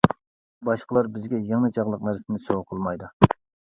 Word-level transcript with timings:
باشقىلار 0.69 1.11
بىزگە 1.19 1.43
يىڭنە 1.51 1.71
چاغلىق 1.79 2.05
نەرسىنى 2.11 2.45
سوغا 2.49 2.69
قىلمايدۇ. 2.69 3.17